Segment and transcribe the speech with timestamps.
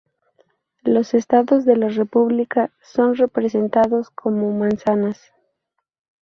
[0.81, 5.21] Los estados de la república son representados como manzanas.